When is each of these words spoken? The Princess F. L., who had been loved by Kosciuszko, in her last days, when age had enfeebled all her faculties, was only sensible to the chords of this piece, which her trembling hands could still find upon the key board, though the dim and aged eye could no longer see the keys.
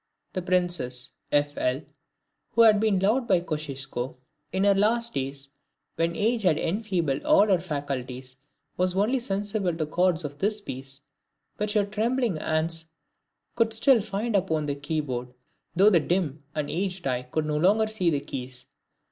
The 0.33 0.41
Princess 0.41 1.11
F. 1.31 1.55
L., 1.59 1.83
who 2.55 2.63
had 2.63 2.79
been 2.79 2.97
loved 2.97 3.27
by 3.27 3.39
Kosciuszko, 3.39 4.17
in 4.51 4.63
her 4.63 4.73
last 4.73 5.13
days, 5.13 5.49
when 5.95 6.15
age 6.15 6.41
had 6.41 6.57
enfeebled 6.57 7.21
all 7.23 7.45
her 7.49 7.59
faculties, 7.59 8.37
was 8.77 8.95
only 8.95 9.19
sensible 9.19 9.69
to 9.69 9.77
the 9.85 9.85
chords 9.85 10.25
of 10.25 10.39
this 10.39 10.59
piece, 10.59 11.01
which 11.57 11.73
her 11.73 11.85
trembling 11.85 12.37
hands 12.37 12.85
could 13.53 13.73
still 13.73 14.01
find 14.01 14.35
upon 14.35 14.65
the 14.65 14.73
key 14.73 15.01
board, 15.01 15.35
though 15.75 15.91
the 15.91 15.99
dim 15.99 16.39
and 16.55 16.71
aged 16.71 17.05
eye 17.05 17.21
could 17.21 17.45
no 17.45 17.57
longer 17.57 17.85
see 17.85 18.09
the 18.09 18.21
keys. 18.21 18.65